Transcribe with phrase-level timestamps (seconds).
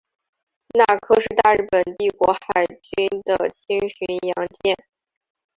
[0.75, 4.75] 那珂是大日本帝国海军的轻巡洋舰。